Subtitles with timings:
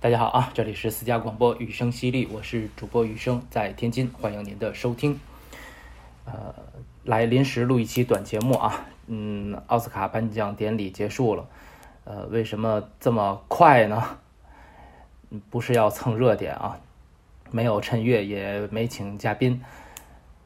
[0.00, 5.18] 大家好啊，这里是私家广播雨声犀利，我是主播雨声，在天津，欢迎您的收听。
[6.24, 6.54] 呃，
[7.02, 11.48] 来临时录一期短节目啊，嗯，奥斯卡颁奖典礼结束了，
[12.04, 14.18] 呃，为什么这么快呢？
[15.50, 16.78] 不是要蹭热点啊，
[17.50, 19.60] 没有趁月，也没请嘉宾，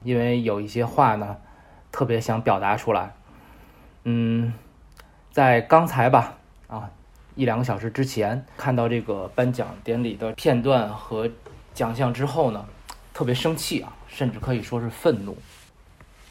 [0.03, 1.37] 因为有一些话呢，
[1.93, 3.13] 特别想表达出来。
[4.05, 4.55] 嗯，
[5.31, 6.39] 在刚才吧，
[6.69, 6.91] 啊，
[7.35, 11.29] 一两个小时之前看到这个颁奖典礼的片段和
[11.75, 12.65] 奖项之后呢，
[13.15, 15.37] 特别生气啊，甚至可以说是愤怒。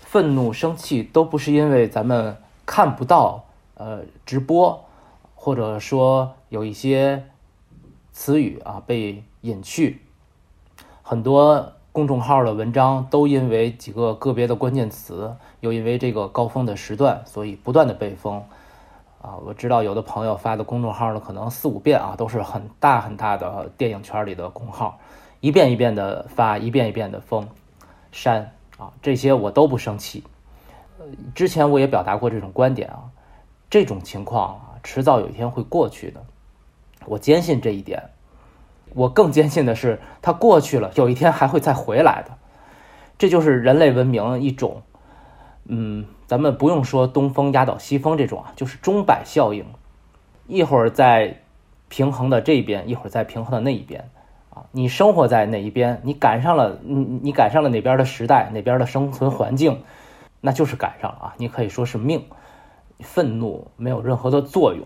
[0.02, 3.46] 愤怒、生气都不是因为咱们看不到
[3.76, 4.86] 呃直播，
[5.36, 7.24] 或者说有一些
[8.12, 10.02] 词语啊被隐去，
[11.02, 18.44] 很多公众号的文章都因为几个个别的关键词，又因为这个高峰的时段，所以不断的被封。
[19.22, 25.00] 啊，我知道有的朋友发的公众号呢，可能四五遍啊，都是很大很大的电影圈里的公号，
[25.40, 27.48] 一遍一遍的发，一遍一遍的封
[28.12, 28.52] 删。
[28.78, 30.24] 啊，这些我都不生气。
[30.98, 33.04] 呃，之前我也表达过这种观点啊，
[33.70, 36.24] 这种情况啊，迟早有一天会过去的，
[37.06, 38.10] 我坚信这一点。
[38.94, 42.32] 我更坚信的是，它过去了，有一天还会再回来的。
[43.20, 44.82] 这就是人类文明一种，
[45.74, 49.66] 嗯，咱们不用说东风压倒西风这种啊，就是钟摆效应，
[50.46, 51.44] 一会儿在
[51.88, 54.10] 平衡的这一边，一会儿在平衡的那一边。
[54.50, 59.82] 啊，你生活在哪一边，你赶上了，你你赶上了哪边的时代，哪边的生存环境，
[60.42, 61.34] 那就是赶上了啊。
[61.38, 62.26] 你可以说是命，
[63.00, 64.86] 愤怒没有任何的作用，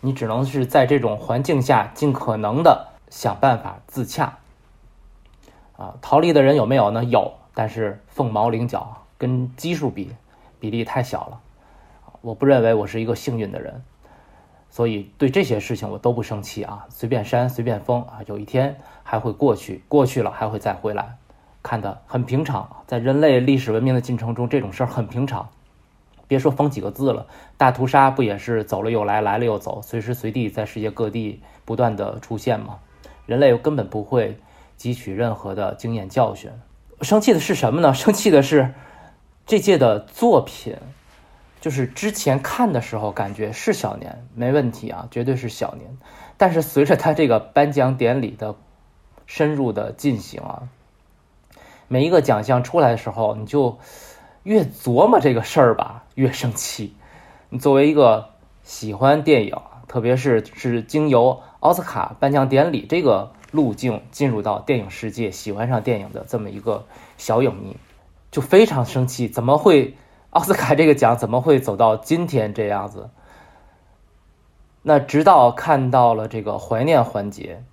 [0.00, 4.38] 你只能是在这种环境下尽可能的想办法自洽。
[5.76, 7.02] 啊，逃离的人有没有呢？
[7.02, 10.10] 有，但是凤毛麟角，跟基数比，
[10.58, 11.40] 比例太小了。
[12.22, 13.82] 我不认为我是一个幸运的人。
[14.70, 21.18] 所以对这些事情我都不生气啊，随便删随便封啊，有一天还会过去，过去了还会再回来，
[21.62, 22.84] 看得很平常。
[22.86, 25.50] 在人类历史文明的进程中，这种事儿很平常。
[26.26, 27.26] 别说封几个字了，
[27.58, 32.78] 大屠杀不也是走了又来，来了又走，随时随地在世界各地不断的出现吗？
[33.26, 34.38] 人类根本不会
[34.78, 36.50] 汲取任何的经验教训。
[37.02, 37.92] 生气的是什么呢？
[37.92, 38.72] 生气的是
[39.50, 40.76] 这届的作品。
[41.60, 45.98] 就是之前看的时候感觉是小年没问题啊，绝对是小年。
[46.36, 48.54] 但是随着他这个颁奖典礼的
[49.26, 50.68] 深入的进行啊，
[51.88, 53.80] 每一个奖项出来的时候，你就
[54.44, 56.94] 越琢磨这个事儿吧，越生气。
[57.48, 58.30] 你作为一个
[58.62, 59.56] 喜欢电影，
[59.88, 66.86] 特别是是经由奥斯卡颁奖典礼这个路径进入到电影世界、喜欢上电影的这么一个
[67.18, 67.76] 小影迷，
[68.30, 69.96] 就非常生气，怎么会？
[70.30, 73.10] 奥斯卡这个奖怎么会走到今天这样子？
[74.82, 77.64] 那直到看到了这个怀念环节，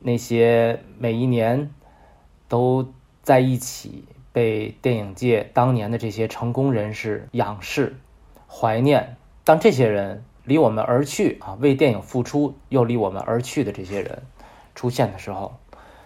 [0.00, 1.70] 那些每一年
[2.48, 2.92] 都
[3.22, 7.96] 在一起被电影界当年的这些成功人士仰视、
[8.48, 14.24] 怀念，当这些人离我们而去啊，为电影付出又离我们而去的这些人
[14.74, 15.54] 出现的时候，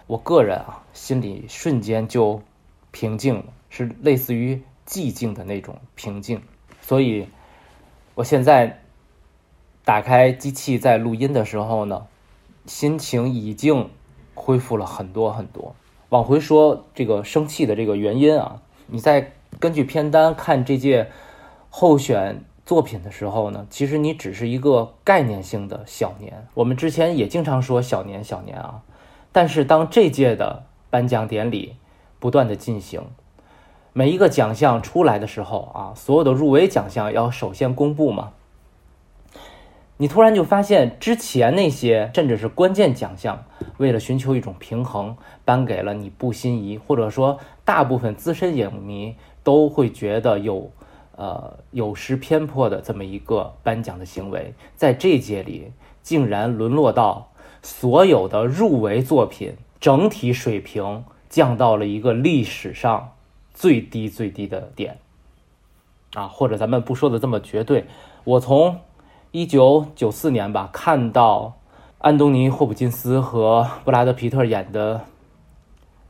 [0.07, 2.43] 我个人啊心里瞬间就
[2.91, 4.63] 平静，是类似于。
[4.89, 6.41] 寂静的那种平静，
[6.81, 7.29] 所以
[8.15, 8.81] 我现在
[9.85, 12.07] 打开机器在录音的时候呢，
[12.65, 13.91] 心情已经
[14.33, 15.77] 恢复了很多很多。
[16.09, 21.11] 往回说这个生气的这个原因啊，你在根据片单看这届
[21.69, 26.47] 候选作品的时候呢，其实你只是一个概念性的小年。
[26.55, 28.81] 我们之前也经常说小年小年啊，
[29.33, 31.77] 但是当这届的颁奖典礼
[32.19, 33.03] 不断的进行。
[33.93, 38.33] 每一个奖项出来的时候啊，所有的入围奖项要首先公布嘛。
[40.01, 43.45] 你突然就发现，之前那些甚至是关键奖项，
[43.79, 50.71] 为了寻求一种平衡，颁给了你不心仪，或者说大部分资深影迷都会觉得有
[51.17, 63.13] 呃有失偏颇的这么一个颁奖的行为，在这届里竟然沦落到所有的入围作品整体水平降到了一个历史上。
[63.55, 64.99] 最低最低的点，
[66.15, 67.87] 啊，或者咱们不说的这么绝对，
[68.23, 68.79] 我从
[69.33, 71.59] 一九九四年吧看到
[71.99, 74.99] 安东尼·霍普金斯和布拉德·皮特演的《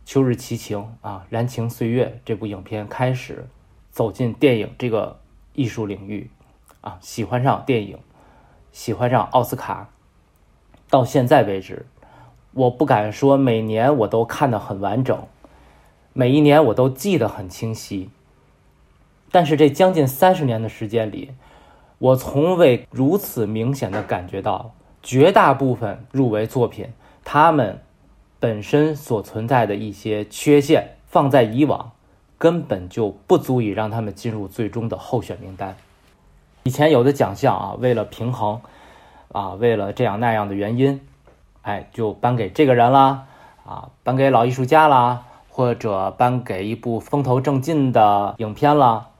[0.05, 3.47] 秋日奇情》啊，《燃情岁月》这部影片开始
[3.91, 5.19] 走进电影这个
[5.55, 6.31] 艺术领域，
[6.83, 7.99] 啊，喜欢上电影，
[8.73, 9.89] 喜欢上奥斯卡，
[10.91, 11.87] 到现在为止，
[12.53, 15.19] 我不敢说每年我都看得很完整。
[16.13, 18.11] 每一年我都记得很清晰，
[19.31, 21.31] 但是这将近三十年的时间里，
[21.99, 26.89] 我从未如此明显的感觉到绝大部分入围作品，
[27.23, 27.81] 他们
[28.41, 31.93] 本身所存在的一些缺陷，放在以往
[32.37, 35.77] 根本就不足以让他们进入最终的候选名单。
[36.65, 38.61] 以前有的奖项啊，为了平衡，
[39.31, 41.01] 啊，为了这样那样的原因，
[41.69, 43.27] 哎，就颁给这个人啦，
[43.67, 49.11] 啊，颁给老艺术家啦，或者颁给一部风头正劲的影片啦。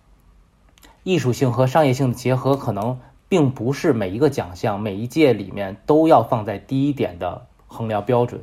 [1.03, 2.99] 艺术性和商业性的结合，可能
[3.29, 8.43] 并不是每一个奖项、每一届里面都要放在第一点的衡量标准。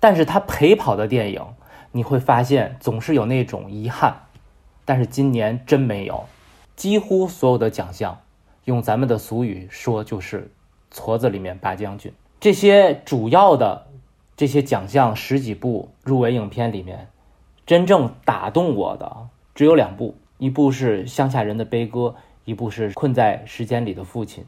[0.00, 1.46] 但是它陪跑的电影，
[1.92, 4.22] 你会发现总是有那种遗憾。
[4.84, 6.24] 但是今年真没有，
[6.74, 8.18] 几乎所有的奖项，
[8.64, 10.50] 用咱们的俗语说就是
[10.92, 12.12] “矬子里面拔将军”。
[12.40, 13.86] 这些主要的
[14.34, 17.08] 这些奖项十几部入围影片里面，
[17.66, 20.14] 真正打动我的只有两部。
[20.38, 22.00] 一部是《乡下人的悲歌》，
[22.46, 24.42] 一部是《困在时间里的父亲》，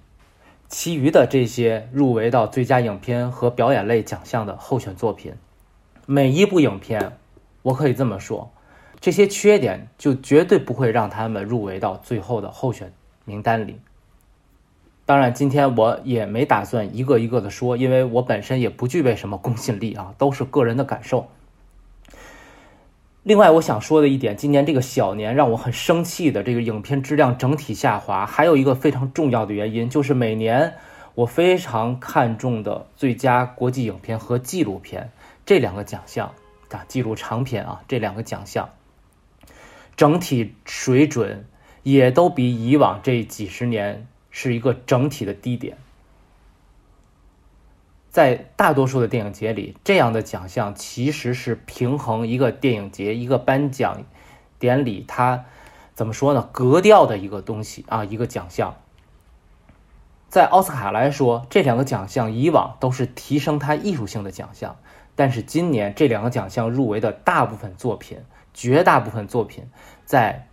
[0.71, 5.35] 其余的这些入围到最佳影片和表演类奖项的候选作品，
[6.07, 7.19] 每一部影片，
[7.61, 8.51] 我可以这么说，
[9.01, 12.91] 这些缺点就绝对不会让他们入围到最后的候选
[13.27, 13.79] 名单里。
[15.05, 21.29] 当然，今天我也没打算一个一个的说，因为我本身也不具备什么公信力啊，都是个人的感受。
[23.25, 30.75] 另外，我想说的一点，今年这个小年让我很生气的这个影片质量整体下滑，还有一个非常重要的原因，就是每年
[31.15, 35.11] 我非常看重的最佳国际影片和纪录片
[35.45, 36.33] 这两个奖项
[36.71, 38.71] 啊，记录长片啊这两个奖项，
[39.95, 41.45] 整体水准
[41.83, 45.79] 也都比以往这几十年是一个整体的低点。
[48.11, 54.03] 在大多数的电影节里，这样的奖项其实是平衡一个电影节、一个颁奖
[54.59, 55.45] 典礼，它
[55.95, 56.49] 怎么说呢？
[56.53, 58.77] 格调的一个东西啊，一个奖项。
[60.29, 64.77] 在奥斯卡来说，这两个奖项以往都是提升它艺术性的奖项，
[65.15, 68.19] 但是今年这两个奖项入围的大部分作品，
[68.53, 69.71] 绝大部分作品，
[70.05, 70.49] 在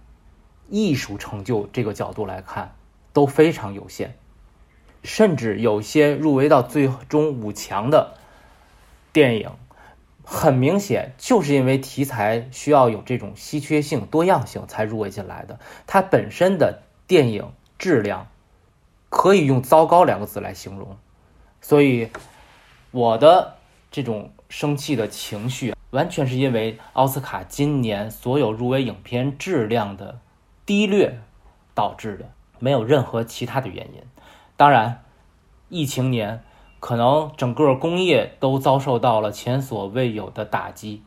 [0.69, 2.73] 艺术成就这个角度来看
[3.19, 4.15] 都非常有限。
[5.03, 8.15] 甚至有些入围到最终五强的
[9.11, 9.51] 电影，
[10.23, 15.59] 很明显就是因为题材需要有这种稀缺性、多样性才入围进来的。
[15.85, 18.27] 它本身的电影质量
[19.09, 20.95] 可以用“糟糕”两个字来形容。
[21.59, 22.09] 所以，
[22.91, 23.55] 我的
[23.91, 30.21] 这种生气的情绪，完全是因为奥斯卡今年所有入围影片质量的
[30.65, 31.19] 低劣
[31.73, 34.03] 导致的，没有任何其他的原因。
[34.55, 35.03] 当然，
[35.69, 36.43] 疫情年
[36.79, 41.03] 可能整个工业都遭受到了前所未有的打击，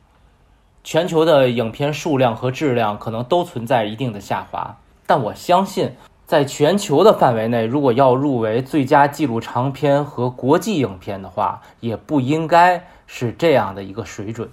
[0.83, 4.79] 全球的影片数量和质量可能都存在一定的下滑。
[5.07, 14.51] 但我相信，在全球的范围内，如果要入围最佳纪录长片和国际影片的话，也不应该是这样的一个水准。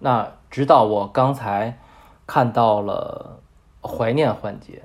[0.00, 1.78] 那直到我刚才
[2.26, 3.40] 看到了
[3.88, 4.82] 怀念环节。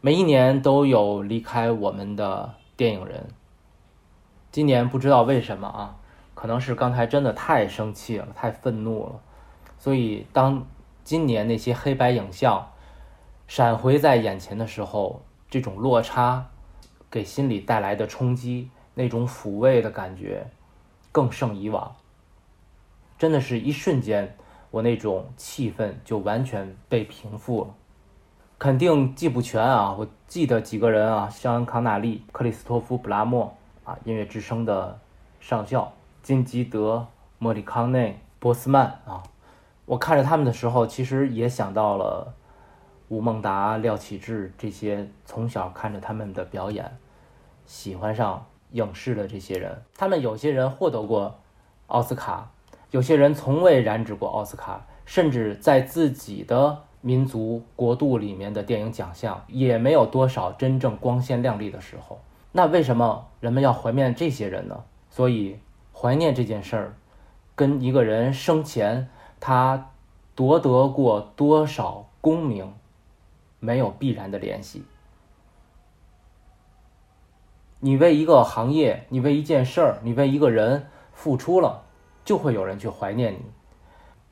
[0.00, 3.28] 每一年都有离开我们的电影人。
[4.50, 5.96] 今年不知道为什么啊，
[6.34, 9.20] 可能是刚才真的太生气了，太愤怒了，
[9.78, 10.66] 所以当
[11.04, 12.72] 今年那些黑白影像
[13.46, 16.48] 闪回在眼前的时候，这种落差
[17.10, 20.46] 给心里带来的冲击，那种抚慰的感觉
[21.12, 21.94] 更胜以往。
[23.18, 24.36] 真的是一瞬间，
[24.70, 27.74] 我那种气愤就完全被平复了。
[28.62, 29.92] 肯定记不全啊！
[29.98, 33.52] 我记得几个人啊，肖恩·康纳利、克里斯托夫·布拉莫
[33.82, 35.00] 啊，音乐之声的
[35.40, 35.92] 上校
[36.22, 37.08] 金基德、
[37.40, 39.20] 莫里康内、波斯曼啊。
[39.84, 42.34] 我看着他们的时候，其实也想到了
[43.08, 46.96] 吴孟达、廖启智这些从小看着他们的表演，
[47.66, 49.82] 喜欢上影视的这些人。
[49.96, 51.40] 他们有些人获得过
[51.88, 52.52] 奥斯卡，
[52.92, 56.84] 有些人从未染指过奥斯卡，甚至在自己的。
[57.02, 62.20] 民族国度里面的电影奖项也没有多少真正光鲜亮丽的时候，
[62.52, 64.84] 那为什么人们要怀念这些人呢？
[65.10, 65.58] 所以，
[65.92, 66.94] 怀念这件事儿，
[67.54, 69.90] 跟一个人生前他
[70.34, 72.72] 夺得过多少功名，
[73.58, 74.84] 没有必然的联系。
[77.80, 81.82] 你为一个行业，你为一件事儿，你为一个人付出了，
[82.24, 83.40] 就会有人去怀念你。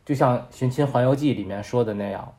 [0.05, 2.33] 就像《寻亲环游记》里面说的那样。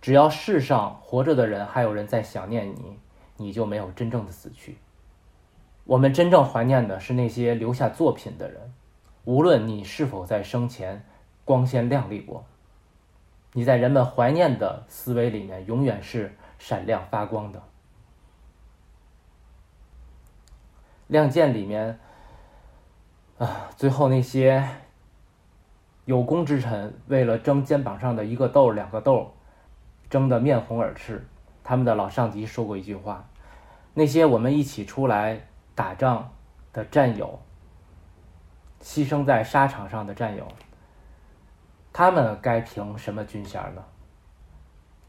[0.00, 2.98] 只要世上活着的人还有人在想念你，
[3.36, 4.78] 你就没有真正的死去。
[5.84, 8.72] 我们真正怀念的是那些留下作品的人，
[9.24, 11.04] 无论你是否在生前
[11.44, 12.44] 光鲜亮丽过，
[13.52, 17.62] 你在人们怀念的思维里面永远是闪亮发光的。
[21.08, 21.98] 亮剑》里面
[23.38, 24.64] 啊，最后那些
[26.04, 29.34] 有功之臣为了争肩膀上的一个豆两个豆，
[30.10, 31.26] 争得面红耳赤。
[31.64, 33.24] 他们的老上级说过一句话
[33.94, 36.30] ：“那些我们一起出来打仗
[36.72, 37.40] 的战友，
[38.82, 40.46] 牺牲在沙场上的战友，
[41.92, 43.84] 他们该评什么军衔呢？”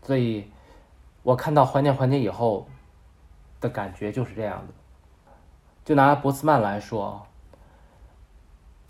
[0.04, 0.52] 所以，
[1.24, 2.68] 我看到怀念怀念以后
[3.60, 4.74] 的感觉就是这样的。
[5.84, 7.26] 就拿博斯曼来说，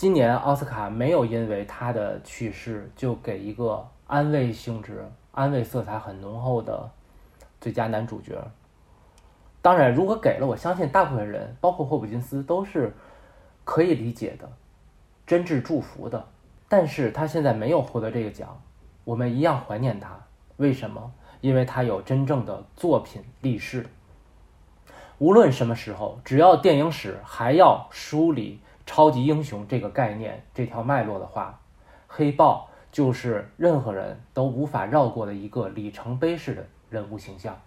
[0.01, 6.89] 今年奥斯卡没有因为他的去世就给一个安慰性质、安慰色彩很浓厚的。
[7.59, 8.35] 最佳男主角，
[9.61, 12.91] 当然，如果给了，我相信大部分人，包括霍普金斯，都是
[13.63, 14.49] 可以理解的，
[15.27, 16.25] 真挚祝福的。
[16.67, 18.59] 但是他现在没有获得这个奖，
[19.03, 20.19] 我们一样怀念他。
[20.57, 21.13] 为什么？
[21.41, 23.85] 因为他有真正的作品立世。
[25.19, 28.61] 无论什么时候，只要电影史还要梳理
[28.93, 31.57] 超级英雄这个概念、这条脉络的话，
[32.07, 36.61] 黑豹就是任何人都无法绕过的一个里程碑式的。
[36.89, 37.57] 人物形象，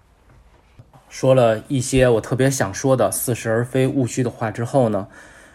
[1.09, 5.09] 说了一些我特别想说的似是而非、务虚的话之后呢，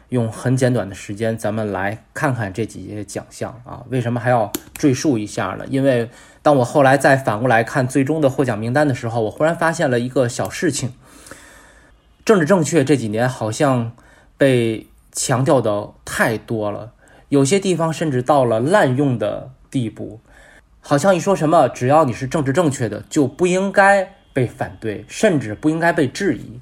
[0.10, 3.86] 用很简短的时间，咱们来看看这几些奖项啊。
[3.92, 5.68] 为什么还要赘述一下呢？
[5.70, 6.10] 因为
[6.42, 10.96] 当我后来再反过来看最终的获奖名单的时候，我忽然发现了一个小事情：
[12.26, 13.92] 政治正确这几年好像
[14.36, 16.94] 被强调的太多了，
[17.30, 20.20] 有些地方甚至到了滥用的地步。
[20.82, 26.62] 好像一说什么，只要你是政治正确的，就不应该被反对，甚至不应该被质疑。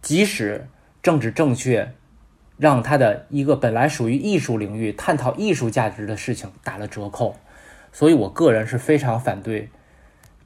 [0.00, 0.68] 即使
[1.02, 1.94] 政治正确
[2.56, 7.34] 让他的一个本来属于艺术领域、探讨艺术价值的事情打了折扣，
[7.92, 9.68] 所以我个人是非常反对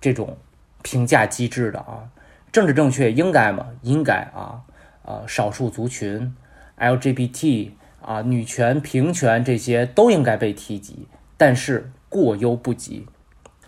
[0.01, 0.39] 这种
[0.83, 2.09] 评价机制的啊！
[2.51, 3.67] 政治正确应该吗？
[3.83, 4.63] 应该啊！
[5.05, 6.35] 啊，少数族群、
[6.81, 7.71] LGBT
[8.03, 11.07] 啊、女权、平权这些都应该被提及，
[11.37, 11.93] 但是。
[12.13, 13.07] 过犹不及，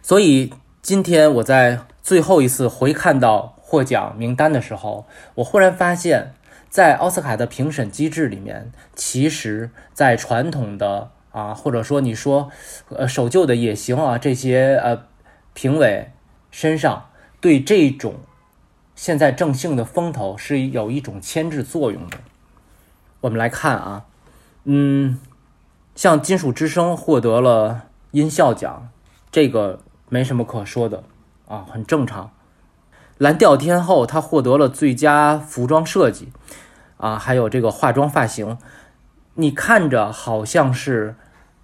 [0.02, 0.52] 所以
[0.82, 6.34] 今天我在最后一次回看到获奖名单的时候，我忽然发现，
[6.68, 12.50] 在奥斯卡的评审机制里面，其实，在传统的啊，或者说你说，
[12.88, 15.04] 呃，守旧的也行啊，这些呃
[15.54, 16.10] 评委
[16.50, 18.16] 身上，对这种
[18.96, 22.18] 现在正性的风头是有一种牵制作用的。
[23.22, 24.04] 我们来看啊，
[24.64, 25.18] 嗯，
[25.96, 27.86] 像《金属之声》获得了。
[28.12, 28.90] 音效奖，
[29.30, 29.78] 这个
[30.10, 31.02] 没什么可说的
[31.48, 32.30] 啊，很正常。
[33.16, 36.28] 蓝调天后她获得了最佳服装设计
[36.98, 38.58] 啊，还有这个化妆发型。
[39.36, 41.14] 你看着好像是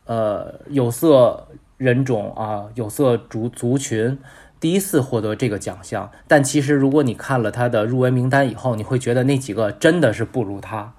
[0.07, 4.19] 呃有色人种啊，有色族族群
[4.59, 10.95] 第一次获得这个奖项，但其实如果你看了他的入围名单以后，你会觉得那几个真的是不如他。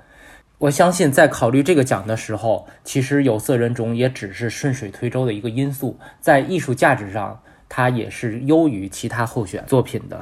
[0.60, 10.22] 我相信，在考虑这个奖的时候，其实有色人种也只是顺水推舟的一个因素，在艺术价值上，它也是优于其他候选作品的。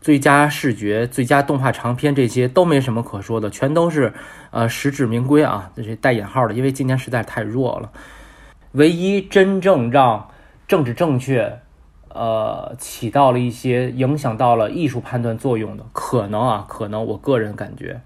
[0.00, 4.12] 最佳视觉、最佳动画长片这些都没什么可说的，全都是
[4.52, 7.90] 呃实至名归啊，这是带引号的，因为今年实在太弱了。
[8.72, 10.28] 唯一真正让
[10.68, 11.58] 政治正确
[12.08, 18.00] 呃起到了一些影响到了艺术判断作用的，可能啊，可能我个人感觉。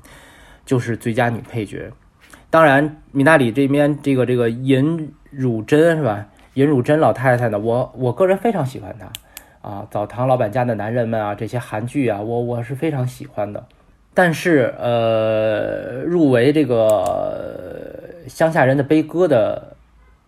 [0.67, 1.93] 就是最佳女配角，
[2.51, 6.27] 当然米娜里这边这个这个尹汝贞是吧？
[6.55, 9.07] 尹汝贞老太太呢，我我个人非常喜欢她
[9.69, 13.65] 啊，澡堂老板家的男人们啊，这些韩剧啊，我我是非常喜欢的。
[14.13, 19.77] 但是呃，入围这个乡下人的悲歌的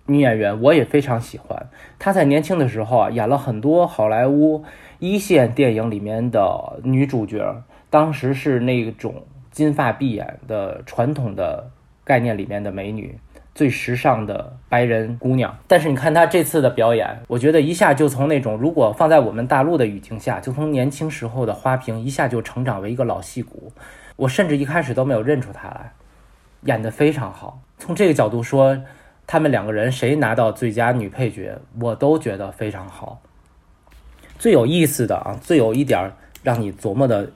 [0.06, 1.68] 女演员，我也非常喜欢。
[1.98, 4.62] 她在年轻的时候啊，演了很多好莱坞
[5.00, 9.24] 一线电影里面的女主角，当时是那种。
[9.58, 11.68] 金发碧眼的传统的
[12.04, 13.18] 概念里面的美女，
[13.54, 15.58] 最时尚的白人姑娘。
[15.66, 23.72] 但是你看她这次的表演，我觉得一下就从那种如果放在我们大陆的语境下，就从年轻时候的花瓶一下就成长为一个老戏骨。
[24.14, 25.92] 我甚至一开始都没有认出她来，
[26.62, 27.60] 演得非常好。
[27.78, 28.80] 从这个角度说，
[29.26, 33.20] 他们两个人谁拿到最佳女配角，我都觉得非常好。
[34.38, 36.12] 最有意思的啊，最有一点
[36.44, 37.28] 让你琢磨的。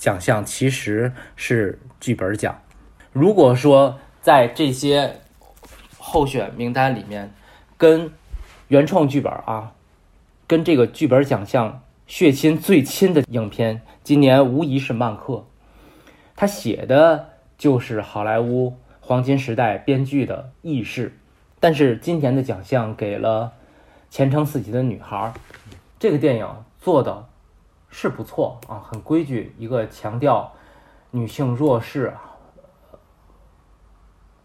[0.00, 2.58] 奖项其实是剧本奖。
[3.12, 5.14] 如果说在这些
[5.98, 7.30] 候选名单里面，
[7.76, 8.10] 跟
[8.68, 9.72] 原创剧本啊，
[10.46, 15.34] 跟这个剧本奖项血亲最亲的影片，今年无疑是《曼克》。
[16.34, 17.28] 他写的
[17.58, 21.14] 就是好莱坞黄金时代编剧的轶事，
[21.60, 23.52] 但是今年的奖项给了
[24.14, 25.30] 《前程似锦的女孩》。
[25.98, 26.48] 这个电影
[26.80, 27.26] 做的。
[27.90, 30.50] 是不错啊，很规矩，一个强调
[31.10, 32.14] 女性弱势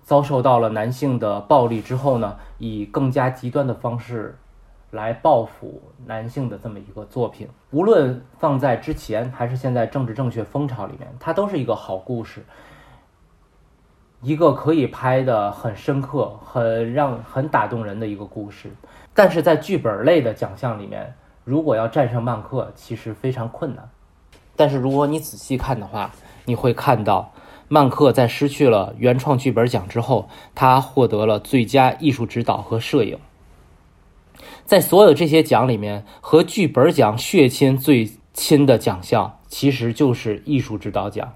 [0.02, 4.38] 遭受到了男性的暴力之后呢，以更加极端的方式
[4.92, 7.48] 来报复男性的这么一个作品。
[7.72, 12.46] 无论放在之前还是现在政治正确风潮里面，它都是一个好故事，
[14.22, 18.72] 一个可以拍的很深刻、很让很打动人的一个故事。
[19.14, 23.90] 但是在剧本类的奖项里面，如果要战胜曼克，其实非常困难。
[24.58, 26.12] 但是如果你仔细看的话，
[26.44, 27.32] 你会看到，
[27.68, 33.18] 曼克在失去了原创剧本奖之后，他获得了最佳艺术指导和摄影。
[34.66, 41.34] 在所有这些奖里面，和剧本奖血亲最亲的奖项，其实就是艺术指导奖。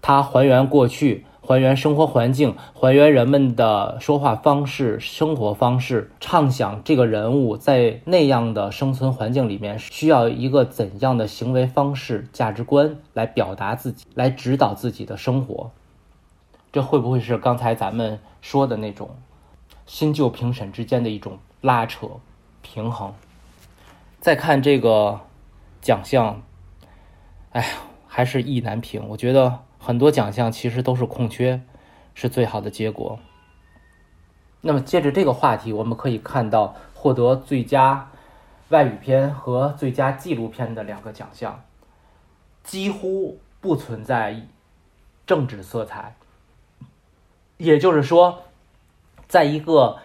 [0.00, 1.26] 它还原过去。
[1.50, 15.72] 还原生活环境，还原人们的说话方式、生活方式，畅想这个人物在那样的生存环境里面需要一个怎样的行为方式、价值观来表达自己，来指导自己的生活。
[16.72, 19.10] 这会不会是刚才咱们说的那种
[19.86, 22.06] 新旧评审之间的一种拉扯、
[22.62, 23.12] 平衡？
[24.20, 25.18] 再看这个
[25.82, 26.42] 奖项，
[27.50, 27.66] 哎呀，
[28.06, 29.08] 还是意难平。
[29.08, 29.58] 我觉得。
[29.82, 31.62] 很多奖项其实都是空缺，
[32.14, 33.18] 是最好的结果。
[34.60, 38.10] 那么，借着这个话题，我们可以看到获得最佳
[38.68, 41.64] 外语片和最佳纪录片的两个奖项，
[42.62, 44.46] 几乎不存在
[45.26, 46.14] 政治色彩。
[47.56, 48.42] 也就是说，
[49.26, 49.96] 在一个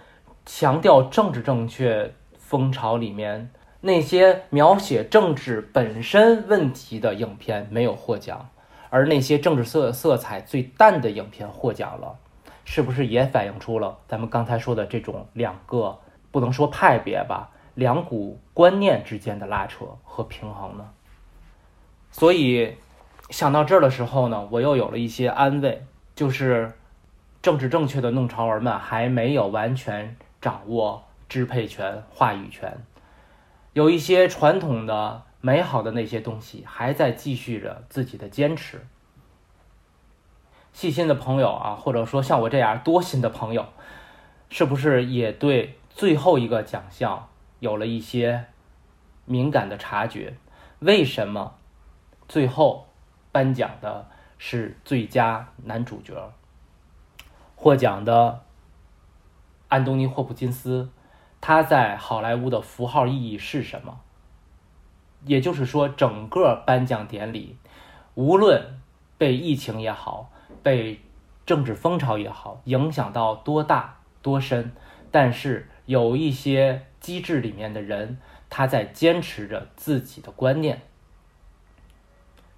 [0.46, 3.52] 强调政治正确风潮里面，
[3.82, 8.50] 那些描写政治本身问题的影片没有获奖。
[8.96, 12.16] 而那些政治色色彩最淡的影片获奖了，
[12.64, 16.00] 是不是也反映出了咱们刚才说的这种两个
[16.32, 20.90] 不能说派别吧，两股观念之间的拉扯和平衡呢？
[22.10, 22.78] 所以
[23.30, 25.84] 想到这儿的时候呢，我又有了一些安慰，
[26.16, 26.72] 就是
[27.42, 32.78] 政治正确的弄潮儿们还没有完全掌握支配权、话语权，
[33.74, 35.24] 有一些传统的。
[35.46, 38.88] 美好的那些东西还在继续着自己的坚持。
[40.74, 43.68] 细心的朋友啊，或者说像我这样多心的朋友，
[44.50, 47.30] 是不是也对最后一个奖项
[47.60, 48.46] 有了一些
[49.26, 50.36] 敏感的察觉？
[50.80, 51.54] 为什么
[52.28, 52.88] 最后
[53.32, 56.34] 颁奖的是最佳男主角？
[57.56, 58.42] 获奖的
[59.68, 60.90] 安东尼·霍普金斯，
[61.40, 64.00] 他在好莱坞的符号意义是什么？
[65.26, 67.58] 也就是说，整个颁奖典礼，
[68.14, 68.80] 无论
[69.18, 71.02] 被疫情也好，被
[71.46, 74.72] 政治风潮也好，影响到多大多深，
[75.12, 78.18] 但是有一些机制里面的人，
[78.50, 80.82] 他在坚持着自己的观念。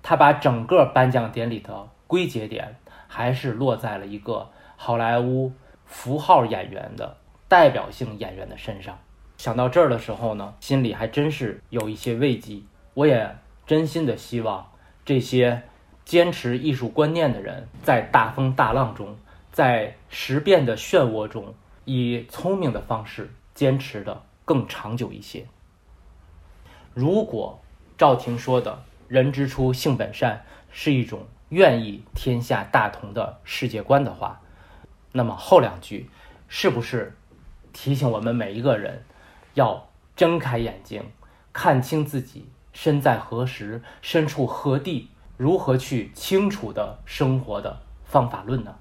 [0.02, 2.78] 他把整个颁奖典礼的归结点，
[3.08, 5.52] 还是落在了一个好莱坞
[5.86, 7.18] 符号演员的
[7.50, 8.98] 代表性演员的身上。
[9.38, 12.62] 想到这儿的时候呢，心里还真是有一些慰藉。
[12.96, 14.72] 我也真心的希望
[15.06, 15.62] 这些
[16.04, 19.16] 坚持艺术观念的人，在大风大浪中，
[19.52, 21.54] 在时变的漩涡中，
[21.86, 25.46] 以聪明的方式坚持的更长久一些。
[26.96, 27.60] 如果
[27.96, 34.42] 赵婷说的“人之初，性本善”是一种愿意天下大同的世界观的话，
[35.12, 36.10] 那么后两句
[36.48, 37.16] 是不是
[37.72, 39.04] 提醒我们每一个人？
[39.58, 41.04] 要睁开眼睛，
[41.52, 48.76] 看清自己身在何时，身处何地，如何去清楚的生活的方法论呢？